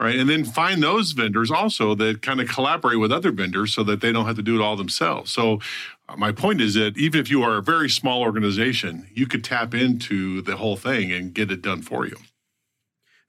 right? 0.00 0.18
And 0.18 0.28
then 0.28 0.44
find 0.44 0.82
those 0.82 1.12
vendors 1.12 1.50
also 1.50 1.94
that 1.96 2.22
kind 2.22 2.40
of 2.40 2.48
collaborate 2.48 2.98
with 2.98 3.12
other 3.12 3.30
vendors 3.30 3.74
so 3.74 3.84
that 3.84 4.00
they 4.00 4.10
don't 4.10 4.26
have 4.26 4.36
to 4.36 4.42
do 4.42 4.58
it 4.58 4.64
all 4.64 4.74
themselves. 4.74 5.30
So 5.30 5.60
uh, 6.08 6.16
my 6.16 6.32
point 6.32 6.62
is 6.62 6.74
that 6.74 6.96
even 6.96 7.20
if 7.20 7.30
you 7.30 7.42
are 7.42 7.58
a 7.58 7.62
very 7.62 7.90
small 7.90 8.22
organization, 8.22 9.06
you 9.12 9.26
could 9.26 9.44
tap 9.44 9.74
into 9.74 10.40
the 10.40 10.56
whole 10.56 10.76
thing 10.76 11.12
and 11.12 11.34
get 11.34 11.50
it 11.50 11.60
done 11.60 11.82
for 11.82 12.06
you. 12.06 12.16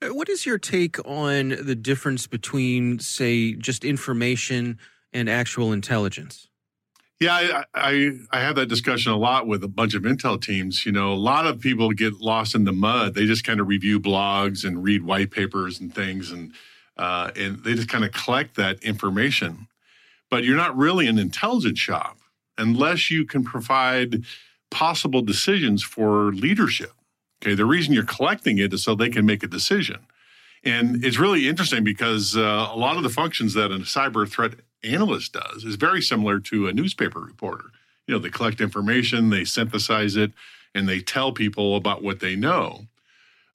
Uh, 0.01 0.13
what 0.15 0.29
is 0.29 0.45
your 0.45 0.57
take 0.57 0.97
on 1.05 1.49
the 1.49 1.75
difference 1.75 2.25
between, 2.25 2.99
say, 2.99 3.53
just 3.53 3.83
information 3.83 4.79
and 5.13 5.29
actual 5.29 5.73
intelligence? 5.73 6.47
Yeah, 7.21 7.35
I, 7.35 7.63
I, 7.75 8.11
I 8.31 8.39
have 8.39 8.55
that 8.55 8.65
discussion 8.65 9.11
a 9.11 9.15
lot 9.15 9.45
with 9.45 9.63
a 9.63 9.67
bunch 9.67 9.93
of 9.93 10.01
intel 10.01 10.41
teams. 10.41 10.87
You 10.87 10.91
know, 10.91 11.13
a 11.13 11.15
lot 11.15 11.45
of 11.45 11.59
people 11.59 11.91
get 11.91 12.19
lost 12.19 12.55
in 12.55 12.63
the 12.63 12.71
mud. 12.71 13.13
They 13.13 13.27
just 13.27 13.43
kind 13.43 13.59
of 13.59 13.67
review 13.67 13.99
blogs 13.99 14.65
and 14.65 14.83
read 14.83 15.03
white 15.03 15.29
papers 15.29 15.79
and 15.79 15.93
things, 15.93 16.31
and 16.31 16.51
uh, 16.97 17.29
and 17.35 17.63
they 17.63 17.75
just 17.75 17.89
kind 17.89 18.03
of 18.03 18.11
collect 18.11 18.55
that 18.55 18.83
information. 18.83 19.67
But 20.31 20.45
you're 20.45 20.57
not 20.57 20.75
really 20.75 21.05
an 21.05 21.19
intelligence 21.19 21.77
shop 21.77 22.17
unless 22.57 23.11
you 23.11 23.23
can 23.23 23.43
provide 23.43 24.23
possible 24.71 25.21
decisions 25.21 25.83
for 25.83 26.33
leadership. 26.33 26.93
Okay, 27.43 27.53
the 27.53 27.65
reason 27.65 27.93
you're 27.93 28.03
collecting 28.03 28.57
it 28.57 28.73
is 28.73 28.83
so 28.83 28.95
they 28.95 29.09
can 29.09 29.27
make 29.27 29.43
a 29.43 29.47
decision. 29.47 29.99
And 30.63 31.05
it's 31.05 31.19
really 31.19 31.47
interesting 31.47 31.83
because 31.83 32.35
uh, 32.35 32.69
a 32.71 32.77
lot 32.77 32.97
of 32.97 33.03
the 33.03 33.09
functions 33.09 33.53
that 33.53 33.71
a 33.71 33.77
cyber 33.79 34.27
threat 34.27 34.53
analyst 34.83 35.33
does 35.33 35.63
is 35.63 35.75
very 35.75 36.01
similar 36.01 36.39
to 36.39 36.67
a 36.67 36.73
newspaper 36.73 37.19
reporter. 37.19 37.65
You 38.07 38.15
know, 38.15 38.19
they 38.19 38.29
collect 38.29 38.61
information, 38.61 39.29
they 39.29 39.45
synthesize 39.45 40.15
it, 40.15 40.31
and 40.73 40.87
they 40.87 40.99
tell 40.99 41.31
people 41.31 41.75
about 41.75 42.03
what 42.03 42.19
they 42.19 42.35
know. 42.35 42.87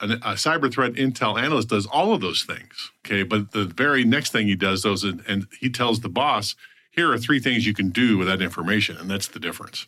A, 0.01 0.07
a 0.07 0.35
cyber 0.35 0.73
threat 0.73 0.93
intel 0.93 1.41
analyst 1.41 1.69
does 1.69 1.87
all 1.87 2.13
of 2.13 2.21
those 2.21 2.43
things. 2.43 2.91
Okay, 3.05 3.23
but 3.23 3.53
the 3.53 3.65
very 3.65 4.05
next 4.05 4.31
thing 4.31 4.47
he 4.47 4.57
does 4.57 4.83
those, 4.83 5.05
and, 5.05 5.23
and 5.27 5.47
he 5.59 5.71
tells 5.71 6.01
the 6.01 6.09
boss, 6.09 6.55
"Here 6.91 7.11
are 7.11 7.19
three 7.19 7.41
things 7.41 7.67
you 7.67 7.75
can 7.75 7.91
do 7.91 8.19
with 8.19 8.27
that 8.29 8.43
information," 8.43 8.97
and 8.97 9.11
that's 9.11 9.29
the 9.29 9.41
difference. 9.41 9.87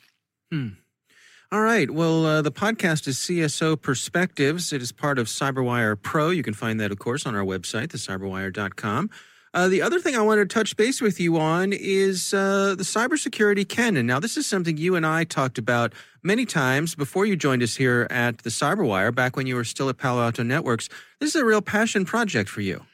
Hmm. 0.50 0.68
All 1.50 1.62
right. 1.62 1.90
Well, 1.90 2.26
uh, 2.26 2.42
the 2.42 2.52
podcast 2.52 3.08
is 3.08 3.16
CSO 3.16 3.80
Perspectives. 3.80 4.70
It 4.70 4.82
is 4.82 4.92
part 4.92 5.18
of 5.18 5.28
CyberWire 5.28 6.00
Pro. 6.00 6.28
You 6.28 6.42
can 6.42 6.52
find 6.52 6.78
that, 6.78 6.92
of 6.92 6.98
course, 6.98 7.24
on 7.24 7.34
our 7.34 7.44
website, 7.44 7.88
thecyberwire.com. 7.88 9.08
Uh, 9.54 9.68
the 9.68 9.80
other 9.80 9.98
thing 9.98 10.14
I 10.14 10.22
want 10.22 10.40
to 10.40 10.46
touch 10.46 10.76
base 10.76 11.00
with 11.00 11.18
you 11.18 11.38
on 11.38 11.72
is 11.72 12.34
uh, 12.34 12.74
the 12.76 12.84
cybersecurity 12.84 13.66
canon. 13.68 14.06
Now, 14.06 14.20
this 14.20 14.36
is 14.36 14.46
something 14.46 14.76
you 14.76 14.94
and 14.94 15.06
I 15.06 15.24
talked 15.24 15.58
about 15.58 15.94
many 16.22 16.44
times 16.44 16.94
before 16.94 17.24
you 17.24 17.34
joined 17.36 17.62
us 17.62 17.76
here 17.76 18.06
at 18.10 18.38
the 18.38 18.50
Cyberwire, 18.50 19.14
back 19.14 19.36
when 19.36 19.46
you 19.46 19.54
were 19.54 19.64
still 19.64 19.88
at 19.88 19.96
Palo 19.96 20.22
Alto 20.22 20.42
Networks. 20.42 20.88
This 21.20 21.34
is 21.34 21.40
a 21.40 21.44
real 21.44 21.62
passion 21.62 22.04
project 22.04 22.50
for 22.50 22.60
you. 22.60 22.84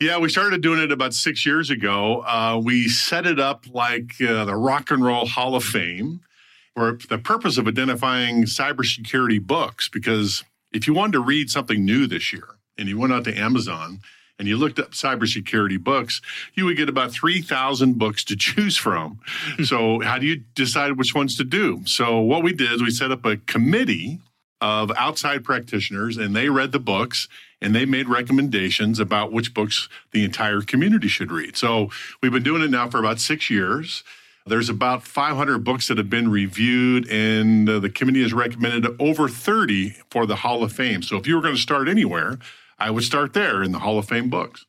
Yeah, 0.00 0.18
we 0.18 0.28
started 0.28 0.62
doing 0.62 0.80
it 0.80 0.90
about 0.90 1.14
six 1.14 1.46
years 1.46 1.70
ago. 1.70 2.22
Uh, 2.26 2.60
we 2.62 2.88
set 2.88 3.24
it 3.24 3.38
up 3.38 3.64
like 3.72 4.14
uh, 4.20 4.44
the 4.44 4.56
Rock 4.56 4.90
and 4.90 5.04
Roll 5.04 5.26
Hall 5.26 5.54
of 5.54 5.64
Fame 5.64 6.20
for 6.74 6.98
the 7.08 7.18
purpose 7.18 7.56
of 7.56 7.68
identifying 7.68 8.44
cybersecurity 8.44 9.40
books. 9.40 9.88
Because 9.88 10.44
if 10.72 10.86
you 10.86 10.92
wanted 10.92 11.12
to 11.12 11.20
read 11.20 11.50
something 11.50 11.84
new 11.84 12.06
this 12.06 12.32
year 12.32 12.48
and 12.76 12.88
you 12.88 12.98
went 12.98 13.12
out 13.12 13.24
to 13.24 13.38
Amazon, 13.38 14.00
and 14.42 14.48
you 14.48 14.56
looked 14.56 14.80
up 14.80 14.90
cybersecurity 14.90 15.78
books, 15.78 16.20
you 16.54 16.64
would 16.64 16.76
get 16.76 16.88
about 16.88 17.12
3,000 17.12 17.96
books 17.96 18.24
to 18.24 18.34
choose 18.36 18.76
from. 18.76 19.20
so, 19.62 20.00
how 20.00 20.18
do 20.18 20.26
you 20.26 20.42
decide 20.56 20.98
which 20.98 21.14
ones 21.14 21.36
to 21.36 21.44
do? 21.44 21.82
So, 21.86 22.18
what 22.18 22.42
we 22.42 22.52
did 22.52 22.72
is 22.72 22.82
we 22.82 22.90
set 22.90 23.12
up 23.12 23.24
a 23.24 23.36
committee 23.36 24.18
of 24.60 24.90
outside 24.96 25.44
practitioners, 25.44 26.16
and 26.16 26.34
they 26.34 26.48
read 26.48 26.72
the 26.72 26.80
books 26.80 27.28
and 27.60 27.72
they 27.72 27.84
made 27.84 28.08
recommendations 28.08 28.98
about 28.98 29.30
which 29.30 29.54
books 29.54 29.88
the 30.10 30.24
entire 30.24 30.60
community 30.60 31.06
should 31.06 31.30
read. 31.30 31.56
So 31.56 31.90
we've 32.20 32.32
been 32.32 32.42
doing 32.42 32.62
it 32.62 32.70
now 32.70 32.90
for 32.90 32.98
about 32.98 33.20
six 33.20 33.48
years. 33.48 34.02
There's 34.44 34.68
about 34.68 35.04
500 35.04 35.62
books 35.62 35.86
that 35.86 35.98
have 35.98 36.10
been 36.10 36.28
reviewed, 36.28 37.08
and 37.08 37.68
uh, 37.68 37.78
the 37.78 37.90
committee 37.90 38.22
has 38.22 38.32
recommended 38.32 38.96
over 38.98 39.28
30 39.28 39.90
for 40.10 40.26
the 40.26 40.34
Hall 40.34 40.64
of 40.64 40.72
Fame. 40.72 41.02
So 41.02 41.16
if 41.16 41.28
you 41.28 41.36
were 41.36 41.42
going 41.42 41.54
to 41.54 41.60
start 41.60 41.88
anywhere, 41.88 42.40
I 42.82 42.90
would 42.90 43.04
start 43.04 43.32
there 43.32 43.62
in 43.62 43.70
the 43.70 43.78
Hall 43.78 43.96
of 43.96 44.08
Fame 44.08 44.28
books. 44.28 44.66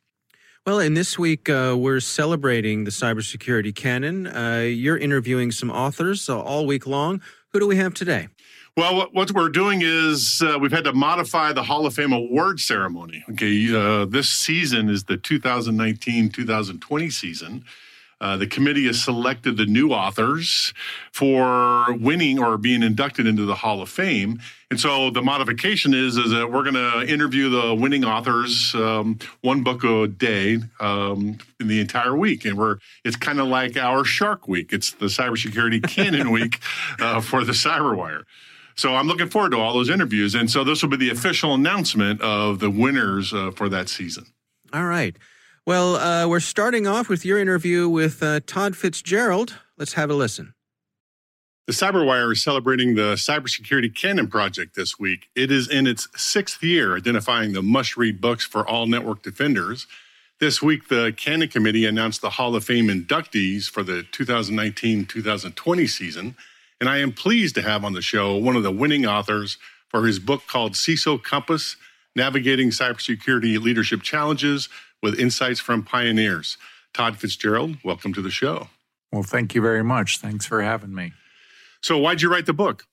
Well, 0.67 0.79
and 0.79 0.96
this 0.96 1.17
week 1.17 1.50
uh, 1.50 1.75
we're 1.77 2.00
celebrating 2.00 2.84
the 2.84 2.91
cybersecurity 2.91 3.74
canon. 3.74 4.27
Uh, 4.27 4.60
you're 4.60 5.00
interviewing 5.00 5.51
some 5.51 5.72
authors 5.72 6.29
uh, 6.29 6.39
all 6.39 6.67
week 6.67 6.86
long. 6.86 7.22
Who 7.50 7.60
do 7.60 7.65
we 7.65 7.77
have 7.77 7.96
today? 7.96 8.27
Well, 8.77 9.08
what 9.12 9.32
we're 9.32 9.50
doing 9.50 9.82
is 9.84 10.43
uh, 10.46 10.60
we've 10.60 10.72
had 10.72 10.84
to 10.84 10.93
modify 10.93 11.53
the 11.53 11.63
Hall 11.63 11.88
of 11.88 11.96
Fame 11.96 12.13
award 12.13 12.60
ceremony. 12.60 13.24
Okay, 13.32 13.75
uh, 13.75 14.05
this 14.05 14.29
season 14.29 14.89
is 14.89 15.05
the 15.05 15.17
2019 15.17 16.29
2020 16.29 17.10
season. 17.10 17.65
Uh, 18.24 18.38
the 18.38 18.48
committee 18.48 18.86
has 18.86 19.03
selected 19.03 19.58
the 19.58 19.65
new 19.65 19.89
authors 19.89 20.74
for 21.12 21.94
winning 21.96 22.39
or 22.39 22.58
being 22.58 22.82
inducted 22.82 23.27
into 23.27 23.44
the 23.44 23.56
Hall 23.56 23.82
of 23.82 23.89
Fame. 23.89 24.39
And 24.72 24.80
so 24.80 25.10
the 25.10 25.22
modification 25.22 25.94
is 25.94 26.15
is 26.15 26.32
that 26.32 26.50
we're 26.50 26.63
going 26.63 26.75
to 26.75 27.06
interview 27.06 27.50
the 27.50 27.75
winning 27.75 28.06
authors 28.06 28.74
um, 28.75 29.20
one 29.42 29.62
book 29.62 29.84
a 29.84 30.08
day 30.08 30.60
um, 30.80 31.38
in 31.60 31.68
the 31.68 31.82
entire 31.82 32.15
week, 32.15 32.46
and 32.46 32.58
we're 32.58 32.77
it's 33.03 33.18
kind 33.18 33.42
of 33.42 33.48
like 33.48 33.75
our 33.75 34.06
Shark 34.06 34.48
Week. 34.48 34.72
It's 34.72 34.94
the 34.94 35.08
Cybersecurity 35.08 35.84
Canon 35.89 36.32
Week 36.32 36.62
uh, 37.01 37.20
for 37.20 37.44
the 37.44 37.51
CyberWire. 37.51 38.24
So 38.75 38.96
I'm 38.96 39.08
looking 39.08 39.27
forward 39.27 39.51
to 39.51 39.58
all 39.58 39.74
those 39.74 39.89
interviews, 39.89 40.34
and 40.34 40.50
so 40.50 40.63
this 40.63 40.82
will 40.82 40.89
be 40.89 40.96
the 40.96 41.10
official 41.10 41.53
announcement 41.53 42.22
of 42.22 42.60
the 42.60 42.70
winners 42.70 43.34
uh, 43.34 43.51
for 43.51 43.68
that 43.68 43.89
season. 43.89 44.27
All 44.72 44.86
right. 44.86 45.18
Well, 45.65 45.96
uh, 45.96 46.27
we're 46.27 46.41
starting 46.41 46.88
off 46.88 47.08
with 47.08 47.24
your 47.24 47.39
interview 47.39 47.88
with 47.88 48.22
uh, 48.22 48.41
Todd 48.46 48.75
Fitzgerald. 48.75 49.60
Let's 49.77 49.93
have 49.93 50.10
a 50.10 50.13
listen. 50.13 50.55
The 51.67 51.72
CyberWire 51.72 52.34
is 52.34 52.43
celebrating 52.43 52.96
the 52.96 53.13
Cybersecurity 53.13 53.96
Canon 53.96 54.27
Project 54.27 54.75
this 54.75 55.00
week. 55.00 55.29
It 55.38 55.50
is 55.50 55.70
in 55.70 55.88
its 55.88 56.10
sixth 56.17 56.62
year 56.62 56.98
identifying 56.98 57.53
the 57.53 57.62
must 57.62 57.96
read 57.96 58.20
books 58.20 58.43
for 58.43 58.67
all 58.67 58.88
network 58.88 59.24
defenders. 59.24 59.88
This 60.41 60.62
week, 60.62 60.89
the 60.89 61.13
Canon 61.15 61.48
Committee 61.48 61.86
announced 61.86 62.20
the 62.20 62.32
Hall 62.32 62.53
of 62.58 62.65
Fame 62.65 62.88
inductees 62.88 63.70
for 63.70 63.84
the 63.84 64.03
2019 64.12 65.05
2020 65.05 65.88
season. 65.88 66.36
And 66.82 66.89
I 66.89 66.98
am 66.98 67.13
pleased 67.13 67.55
to 67.55 67.62
have 67.62 67.86
on 67.86 67.93
the 67.93 68.01
show 68.01 68.36
one 68.36 68.58
of 68.58 68.63
the 68.63 68.72
winning 68.72 69.05
authors 69.05 69.58
for 69.88 70.05
his 70.05 70.20
book 70.20 70.41
called 70.46 70.74
CISO 70.74 71.24
Compass 71.24 71.77
Navigating 72.15 72.70
Cybersecurity 72.70 73.60
Leadership 73.60 74.03
Challenges 74.03 74.70
with 75.01 75.20
insights 75.20 75.60
from 75.60 75.84
pioneers. 75.84 76.58
Todd 76.93 77.17
Fitzgerald, 77.17 77.77
welcome 77.84 78.13
to 78.13 78.22
the 78.22 78.29
show. 78.29 78.67
Well, 79.12 79.24
thank 79.24 79.55
you 79.55 79.62
very 79.62 79.84
much. 79.84 80.20
Thanks 80.20 80.46
for 80.46 80.62
having 80.62 80.93
me. 80.93 81.13
So, 81.82 81.98
why'd 81.98 82.22
you 82.22 82.32
write 82.32 82.46
the 82.46 82.53
book? 82.53 82.86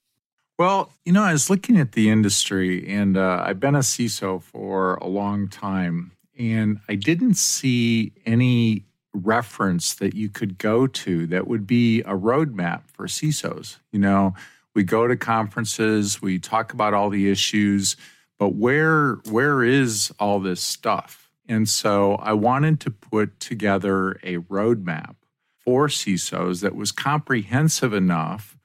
Well, 0.57 0.91
you 1.05 1.13
know, 1.13 1.23
I 1.23 1.31
was 1.31 1.49
looking 1.49 1.79
at 1.79 1.93
the 1.93 2.09
industry 2.09 2.87
and 2.87 3.17
uh, 3.17 3.43
I've 3.45 3.59
been 3.59 3.75
a 3.75 3.79
CISO 3.79 4.41
for 4.41 4.95
a 4.95 5.07
long 5.07 5.47
time, 5.47 6.11
and 6.37 6.79
I 6.89 6.95
didn't 6.95 7.35
see 7.35 8.13
any 8.25 8.85
reference 9.13 9.93
that 9.95 10.15
you 10.15 10.29
could 10.29 10.57
go 10.57 10.87
to 10.87 11.27
that 11.27 11.47
would 11.47 11.67
be 11.67 12.01
a 12.01 12.13
roadmap 12.15 12.83
for 12.93 13.07
CISOs. 13.07 13.77
You 13.91 13.99
know, 13.99 14.33
we 14.73 14.83
go 14.83 15.07
to 15.07 15.15
conferences, 15.15 16.21
we 16.21 16.39
talk 16.39 16.73
about 16.73 16.93
all 16.93 17.09
the 17.09 17.29
issues, 17.29 17.95
but 18.41 18.55
where 18.55 19.19
where 19.29 19.63
is 19.63 20.11
all 20.17 20.39
this 20.39 20.61
stuff? 20.61 21.29
And 21.47 21.69
so 21.69 22.15
I 22.15 22.33
wanted 22.33 22.79
to 22.79 22.89
put 22.89 23.39
together 23.39 24.13
a 24.23 24.37
roadmap 24.37 25.13
for 25.59 25.87
CISOs 25.87 26.61
that 26.61 26.75
was 26.75 26.91
comprehensive 26.91 27.93
enough 27.93 28.57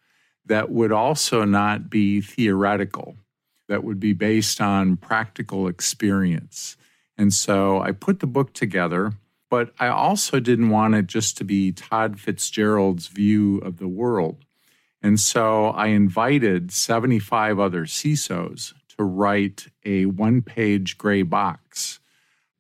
that 0.47 0.71
would 0.71 0.93
also 0.93 1.45
not 1.45 1.91
be 1.91 2.23
theoretical, 2.23 3.17
that 3.69 3.85
would 3.85 4.01
be 4.01 4.15
based 4.15 4.63
on 4.63 4.97
practical 4.97 5.69
experience. 5.69 6.79
And 7.19 7.35
so 7.35 7.79
I 7.79 7.93
put 7.93 8.21
the 8.21 8.27
book 8.27 8.55
together, 8.55 9.13
but 9.51 9.75
I 9.79 9.89
also 9.89 10.41
didn't 10.41 10.71
want 10.71 10.95
it 10.95 11.07
just 11.07 11.37
to 11.37 11.45
be 11.45 11.71
Todd 11.71 12.19
Fitzgerald's 12.19 13.09
view 13.09 13.59
of 13.59 13.77
the 13.77 13.89
world. 13.89 14.47
And 15.03 15.21
so 15.21 15.67
I 15.67 15.89
invited 15.89 16.73
75 16.73 17.61
other 17.61 17.85
CISOs 17.85 18.73
to 18.99 19.05
write 19.05 19.69
a 19.85 20.07
one 20.07 20.43
page 20.43 20.99
gray 20.99 21.23
box 21.23 22.01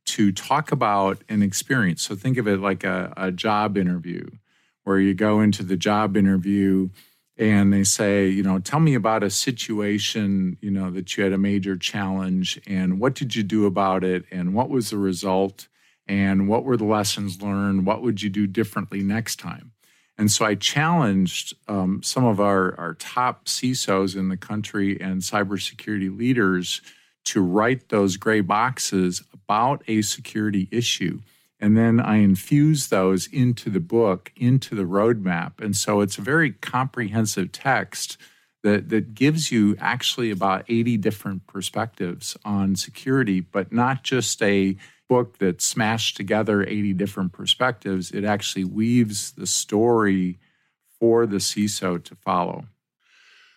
to 0.07 0.31
talk 0.33 0.70
about 0.70 1.22
an 1.29 1.42
experience. 1.42 2.03
So 2.03 2.14
think 2.14 2.38
of 2.38 2.46
it 2.46 2.61
like 2.61 2.85
a, 2.85 3.12
a 3.16 3.33
job 3.33 3.77
interview 3.77 4.29
where 4.85 5.01
you 5.01 5.14
go 5.14 5.40
into 5.40 5.62
the 5.62 5.77
job 5.77 6.16
interview 6.16 6.90
and 7.37 7.72
they 7.72 7.85
say, 7.85 8.29
you 8.29 8.42
know, 8.42 8.59
tell 8.59 8.81
me 8.81 8.94
about 8.94 9.22
a 9.22 9.31
situation, 9.31 10.57
you 10.61 10.70
know, 10.70 10.90
that 10.90 11.16
you 11.16 11.25
had 11.25 11.33
a 11.33 11.38
major 11.38 11.77
challenge 11.77 12.61
and 12.66 13.01
what 13.01 13.14
did 13.14 13.35
you 13.35 13.42
do 13.42 13.66
about 13.66 14.05
it 14.05 14.25
and 14.31 14.55
what 14.55 14.70
was 14.70 14.90
the 14.90 14.96
result 14.96 15.68
and 16.07 16.49
what 16.49 16.64
were 16.64 16.77
the 16.77 16.85
lessons 16.85 17.42
learned? 17.42 17.85
What 17.85 18.01
would 18.03 18.22
you 18.22 18.31
do 18.31 18.46
differently 18.46 19.03
next 19.03 19.37
time? 19.37 19.72
And 20.18 20.31
so 20.31 20.44
I 20.44 20.55
challenged 20.55 21.55
um, 21.68 22.02
some 22.02 22.24
of 22.24 22.40
our, 22.40 22.79
our 22.79 22.94
top 22.94 23.46
CISOs 23.46 24.16
in 24.16 24.29
the 24.29 24.37
country 24.37 24.98
and 25.00 25.20
cybersecurity 25.20 26.16
leaders 26.16 26.81
to 27.24 27.42
write 27.42 27.88
those 27.88 28.16
gray 28.16 28.40
boxes 28.40 29.22
about 29.33 29.83
a 29.88 30.02
security 30.02 30.68
issue. 30.70 31.20
And 31.61 31.76
then 31.76 32.00
I 32.00 32.16
infuse 32.16 32.88
those 32.88 33.26
into 33.26 33.70
the 33.70 33.81
book, 33.81 34.33
into 34.37 34.74
the 34.74 34.85
roadmap. 34.85 35.61
And 35.61 35.76
so 35.76 36.00
it's 36.00 36.18
a 36.18 36.22
very 36.22 36.52
comprehensive 36.52 37.52
text 37.52 38.16
that, 38.62 38.88
that 38.90 39.14
gives 39.14 39.50
you 39.50 39.76
actually 39.79 40.31
about 40.31 40.64
80 40.68 40.96
different 40.98 41.46
perspectives 41.46 42.37
on 42.44 42.76
security, 42.76 43.40
but 43.40 43.72
not 43.72 44.02
just 44.02 44.42
a 44.42 44.76
book 45.09 45.38
that 45.38 45.62
smashed 45.62 46.16
together 46.16 46.62
80 46.62 46.92
different 46.95 47.33
perspectives. 47.33 48.11
It 48.11 48.25
actually 48.25 48.64
weaves 48.64 49.33
the 49.33 49.47
story 49.47 50.38
for 50.99 51.27
the 51.27 51.37
CISO 51.37 52.03
to 52.03 52.14
follow. 52.16 52.66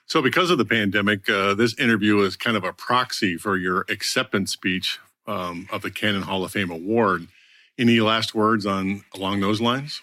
So, 0.06 0.22
because 0.22 0.50
of 0.50 0.58
the 0.58 0.66
pandemic, 0.66 1.30
uh, 1.30 1.54
this 1.54 1.78
interview 1.78 2.20
is 2.22 2.36
kind 2.36 2.58
of 2.58 2.64
a 2.64 2.74
proxy 2.74 3.38
for 3.38 3.58
your 3.58 3.86
acceptance 3.90 4.52
speech 4.52 5.00
um, 5.28 5.68
of 5.72 5.84
the 5.84 5.92
Canon 5.92 6.24
Hall 6.24 6.44
of 6.44 6.52
Fame 6.52 6.72
award. 6.72 7.28
Any 7.78 8.00
last 8.00 8.34
words 8.34 8.66
on 8.66 9.04
along 9.14 9.40
those 9.40 9.62
lines? 9.62 10.02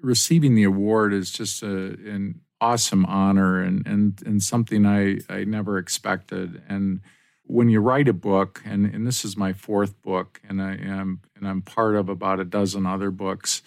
Receiving 0.00 0.54
the 0.54 0.64
award 0.64 1.14
is 1.14 1.30
just 1.32 1.62
a, 1.62 1.66
an 1.66 2.42
awesome 2.60 3.06
honor 3.06 3.60
and, 3.60 3.86
and, 3.86 4.22
and 4.24 4.42
something 4.42 4.86
I, 4.86 5.18
I 5.28 5.44
never 5.44 5.78
expected. 5.78 6.62
And 6.68 7.00
when 7.44 7.68
you 7.68 7.80
write 7.80 8.08
a 8.08 8.12
book, 8.12 8.62
and, 8.64 8.86
and 8.86 9.06
this 9.06 9.24
is 9.24 9.36
my 9.36 9.52
fourth 9.52 10.00
book, 10.02 10.40
and 10.48 10.62
I 10.62 10.74
am 10.74 11.20
and 11.36 11.46
I'm 11.46 11.62
part 11.62 11.96
of 11.96 12.08
about 12.08 12.40
a 12.40 12.44
dozen 12.44 12.86
other 12.86 13.10
books, 13.10 13.62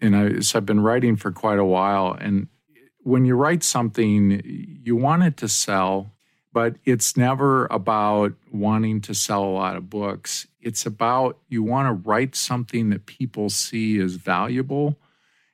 and 0.00 0.16
I, 0.16 0.40
so 0.40 0.58
I've 0.58 0.66
been 0.66 0.80
writing 0.80 1.16
for 1.16 1.30
quite 1.30 1.58
a 1.58 1.64
while, 1.64 2.16
and 2.18 2.48
when 3.02 3.24
you 3.24 3.34
write 3.34 3.62
something, 3.62 4.42
you 4.44 4.96
want 4.96 5.24
it 5.24 5.36
to 5.38 5.48
sell, 5.48 6.12
but 6.52 6.76
it's 6.84 7.16
never 7.16 7.66
about 7.66 8.34
wanting 8.50 9.00
to 9.02 9.14
sell 9.14 9.44
a 9.44 9.46
lot 9.46 9.76
of 9.76 9.90
books. 9.90 10.46
It's 10.60 10.86
about 10.86 11.38
you 11.48 11.62
want 11.62 11.88
to 11.88 12.08
write 12.08 12.36
something 12.36 12.90
that 12.90 13.06
people 13.06 13.50
see 13.50 13.98
as 13.98 14.14
valuable 14.14 14.98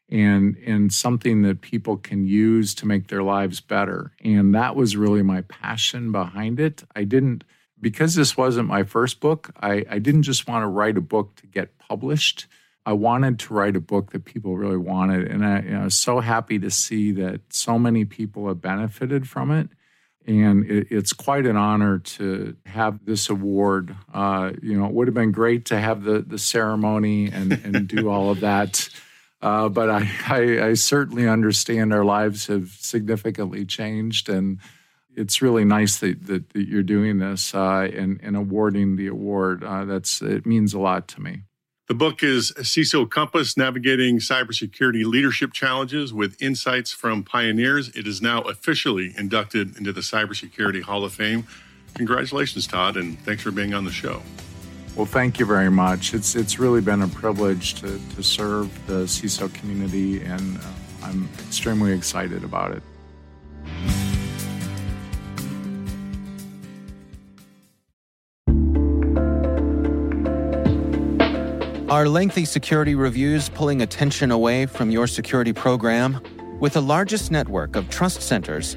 and 0.09 0.57
and 0.66 0.92
something 0.92 1.42
that 1.42 1.61
people 1.61 1.97
can 1.97 2.27
use 2.27 2.75
to 2.77 2.87
make 2.87 3.09
their 3.09 3.23
lives 3.23 3.61
better. 3.61 4.12
And 4.25 4.55
that 4.55 4.75
was 4.75 4.97
really 4.97 5.23
my 5.23 5.42
passion 5.42 6.12
behind 6.12 6.61
it. 6.61 6.83
I 6.97 7.05
didn't 7.05 7.44
because 7.81 8.14
this 8.14 8.37
wasn't 8.37 8.68
my 8.68 8.83
first 8.83 9.21
book, 9.21 9.51
I, 9.61 9.85
I 9.88 9.99
didn't 9.99 10.23
just 10.23 10.49
want 10.49 10.62
to 10.62 10.66
write 10.66 10.97
a 10.97 11.03
book 11.03 11.37
to 11.37 11.47
get 11.47 11.79
published. 11.79 12.47
I 12.85 12.92
wanted 12.92 13.38
to 13.40 13.55
write 13.55 13.77
a 13.77 13.81
book 13.81 14.12
that 14.12 14.25
people 14.25 14.57
really 14.57 14.77
wanted. 14.77 15.29
And 15.29 15.44
I, 15.44 15.61
you 15.61 15.77
I 15.77 15.85
was 15.85 15.94
so 15.94 16.21
happy 16.21 16.59
to 16.59 16.71
see 16.71 17.12
that 17.12 17.40
so 17.51 17.79
many 17.79 18.05
people 18.05 18.49
have 18.49 18.61
benefited 18.61 19.29
from 19.29 19.51
it. 19.51 19.68
And 20.27 20.64
it, 20.64 20.88
it's 20.90 21.12
quite 21.12 21.47
an 21.47 21.57
honor 21.57 21.99
to 21.99 22.57
have 22.66 23.05
this 23.05 23.29
award. 23.29 23.94
Uh, 24.12 24.53
you 24.62 24.79
know, 24.79 24.87
it 24.87 24.92
would 24.92 25.07
have 25.07 25.14
been 25.14 25.33
great 25.33 25.66
to 25.66 25.79
have 25.79 26.03
the, 26.03 26.21
the 26.21 26.38
ceremony 26.38 27.31
and, 27.31 27.53
and 27.53 27.87
do 27.87 28.09
all 28.09 28.31
of 28.31 28.40
that. 28.40 28.88
Uh, 29.40 29.68
but 29.68 29.88
I, 29.88 30.11
I, 30.29 30.68
I, 30.68 30.74
certainly 30.74 31.29
understand 31.29 31.92
our 31.92 32.05
lives 32.05 32.46
have 32.48 32.70
significantly 32.70 33.64
changed. 33.64 34.29
And 34.29 34.59
it's 35.14 35.40
really 35.40 35.64
nice 35.64 35.98
that, 35.98 36.27
that, 36.27 36.51
that 36.51 36.68
you're 36.68 36.83
doing 36.83 37.18
this 37.18 37.55
uh, 37.55 37.88
and, 37.94 38.20
and 38.22 38.37
awarding 38.37 38.96
the 38.96 39.07
award. 39.07 39.62
Uh, 39.62 39.85
that's 39.85 40.22
It 40.22 40.46
means 40.46 40.74
a 40.74 40.79
lot 40.79 41.09
to 41.09 41.20
me. 41.20 41.42
The 41.88 41.94
book 41.94 42.22
is 42.22 42.53
CISO 42.59 43.09
Compass 43.09 43.57
Navigating 43.57 44.18
Cybersecurity 44.18 45.07
Leadership 45.07 45.55
Challenges 45.55 46.12
with 46.12 46.37
Insights 46.42 46.92
from 46.92 47.24
Pioneers. 47.24 47.88
It 47.96 48.07
is 48.07 48.20
now 48.20 48.42
officially 48.42 49.14
inducted 49.16 49.79
into 49.79 49.94
the 49.94 50.03
Cybersecurity 50.03 50.83
Hall 50.83 51.03
of 51.03 51.14
Fame. 51.14 51.46
Congratulations, 51.94 52.66
Todd, 52.66 52.98
and 52.98 53.18
thanks 53.20 53.42
for 53.42 53.51
being 53.51 53.72
on 53.72 53.87
the 53.87 53.90
show. 53.90 54.22
Well, 54.98 55.06
thank 55.06 55.38
you 55.38 55.46
very 55.46 55.70
much. 55.70 56.12
It's 56.12 56.34
it's 56.34 56.58
really 56.58 56.80
been 56.80 57.02
a 57.02 57.06
privilege 57.06 57.74
to, 57.74 58.00
to 58.16 58.22
serve 58.24 58.68
the 58.88 59.04
CISO 59.04 59.54
community, 59.54 60.24
and 60.24 60.58
uh, 60.58 60.61
I'm 61.04 61.28
extremely 61.38 61.92
excited 61.92 62.42
about 62.42 62.72
it. 62.72 62.82
Are 71.88 72.08
lengthy 72.08 72.44
security 72.44 72.96
reviews 72.96 73.48
pulling 73.50 73.82
attention 73.82 74.32
away 74.32 74.66
from 74.66 74.90
your 74.90 75.06
security 75.06 75.52
program? 75.52 76.20
With 76.58 76.72
the 76.72 76.82
largest 76.82 77.30
network 77.30 77.76
of 77.76 77.88
trust 77.88 78.20
centers, 78.20 78.76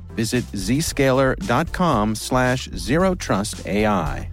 Visit 0.15 0.43
zscaler.com 0.53 2.15
slash 2.15 2.69
zero 2.75 3.15
trust 3.15 3.65
AI. 3.67 4.29